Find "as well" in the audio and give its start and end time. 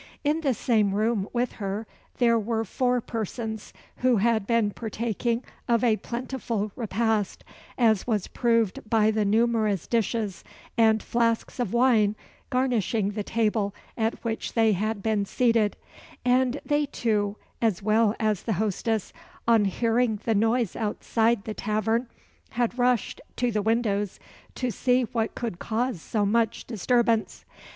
17.61-18.15